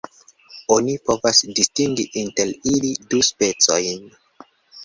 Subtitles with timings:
[0.75, 4.05] Oni povas distingi inter ili du specojn.